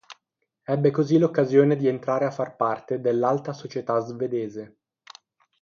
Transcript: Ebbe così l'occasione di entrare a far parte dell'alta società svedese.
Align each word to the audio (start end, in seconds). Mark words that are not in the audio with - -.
Ebbe 0.63 0.89
così 0.89 1.19
l'occasione 1.19 1.75
di 1.75 1.87
entrare 1.87 2.25
a 2.25 2.31
far 2.31 2.55
parte 2.55 2.99
dell'alta 3.01 3.53
società 3.53 3.99
svedese. 3.99 4.77